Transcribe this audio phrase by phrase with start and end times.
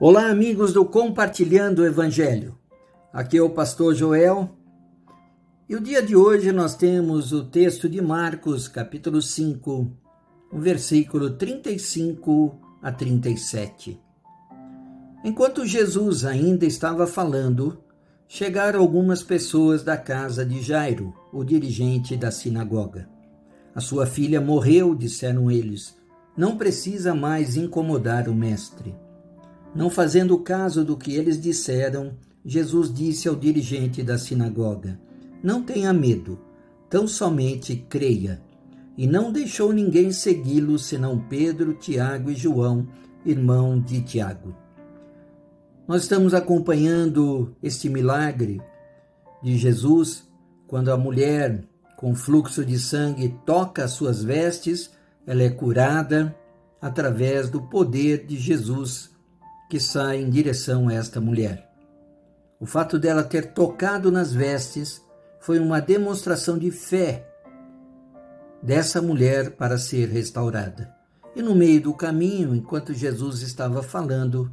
[0.00, 2.56] Olá, amigos do Compartilhando o Evangelho.
[3.12, 4.48] Aqui é o pastor Joel.
[5.68, 9.90] E o dia de hoje nós temos o texto de Marcos, capítulo 5,
[10.52, 14.00] o versículo 35 a 37.
[15.24, 17.82] Enquanto Jesus ainda estava falando,
[18.28, 23.08] chegaram algumas pessoas da casa de Jairo, o dirigente da sinagoga.
[23.74, 25.98] A sua filha morreu, disseram eles.
[26.36, 28.94] Não precisa mais incomodar o mestre.
[29.78, 34.98] Não fazendo caso do que eles disseram, Jesus disse ao dirigente da sinagoga:
[35.40, 36.36] Não tenha medo,
[36.90, 38.42] tão somente creia.
[38.96, 42.88] E não deixou ninguém segui-lo senão Pedro, Tiago e João,
[43.24, 44.52] irmão de Tiago.
[45.86, 48.60] Nós estamos acompanhando este milagre
[49.40, 50.28] de Jesus
[50.66, 51.62] quando a mulher
[51.96, 54.90] com fluxo de sangue toca as suas vestes,
[55.24, 56.34] ela é curada
[56.82, 59.16] através do poder de Jesus
[59.68, 61.68] que sai em direção a esta mulher.
[62.60, 65.00] O fato dela ter tocado nas vestes
[65.40, 67.28] foi uma demonstração de fé
[68.62, 70.92] dessa mulher para ser restaurada.
[71.36, 74.52] E no meio do caminho, enquanto Jesus estava falando,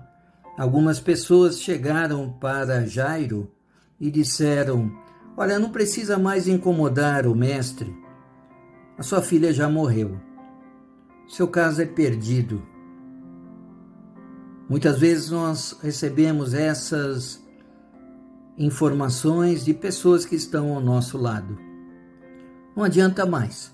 [0.58, 3.52] algumas pessoas chegaram para Jairo
[4.00, 4.92] e disseram:
[5.36, 7.96] Olha, não precisa mais incomodar o mestre.
[8.98, 10.20] A sua filha já morreu.
[11.28, 12.75] Seu caso é perdido.
[14.68, 17.44] Muitas vezes nós recebemos essas
[18.58, 21.58] informações de pessoas que estão ao nosso lado.
[22.76, 23.74] Não adianta mais.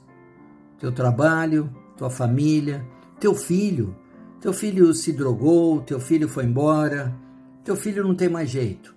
[0.80, 2.86] Teu trabalho, tua família,
[3.20, 3.96] teu filho.
[4.42, 7.16] Teu filho se drogou, teu filho foi embora,
[7.64, 8.96] teu filho não tem mais jeito.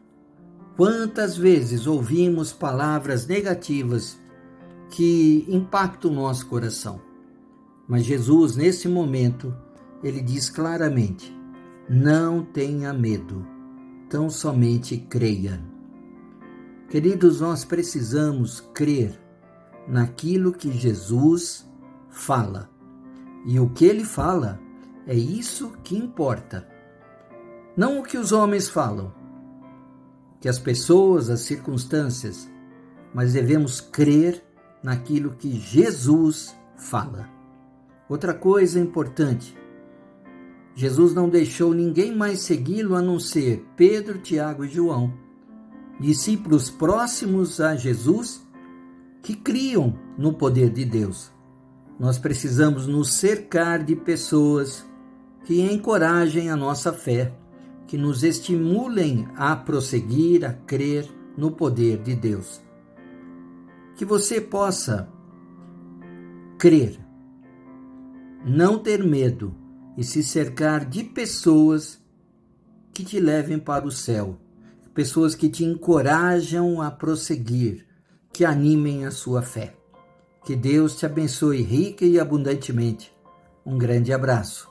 [0.75, 4.19] Quantas vezes ouvimos palavras negativas
[4.91, 7.01] que impactam o nosso coração?
[7.87, 9.55] Mas Jesus, nesse momento,
[10.03, 11.31] ele diz claramente:
[11.89, 13.47] não tenha medo,
[14.09, 15.63] tão somente creia.
[16.89, 19.21] Queridos, nós precisamos crer
[19.87, 21.69] naquilo que Jesus
[22.09, 22.71] fala.
[23.45, 24.61] E o que ele fala
[25.07, 26.67] é isso que importa.
[27.77, 29.13] Não o que os homens falam,
[30.41, 32.49] que as pessoas, as circunstâncias,
[33.13, 34.43] mas devemos crer
[34.83, 37.29] naquilo que Jesus fala.
[38.09, 39.57] Outra coisa importante,
[40.75, 45.15] Jesus não deixou ninguém mais segui-lo a não ser Pedro, Tiago e João,
[46.01, 48.45] discípulos próximos a Jesus
[49.23, 51.31] que criam no poder de Deus.
[51.99, 54.85] Nós precisamos nos cercar de pessoas
[55.45, 57.33] que encorajem a nossa fé,
[57.87, 62.61] que nos estimulem a prosseguir, a crer no poder de Deus.
[63.95, 65.09] Que você possa
[66.59, 66.99] crer,
[68.45, 69.55] não ter medo
[69.97, 72.01] e se cercar de pessoas
[72.93, 74.39] que te levem para o céu,
[74.95, 77.87] pessoas que te encorajam a prosseguir,
[78.33, 79.75] que animem a sua fé.
[80.45, 83.13] Que Deus te abençoe rica e abundantemente.
[83.65, 84.69] Um grande abraço.